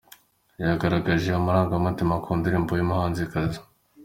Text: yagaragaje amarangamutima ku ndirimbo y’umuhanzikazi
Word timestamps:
yagaragaje 0.61 1.29
amarangamutima 1.33 2.13
ku 2.23 2.29
ndirimbo 2.39 2.71
y’umuhanzikazi 2.75 3.59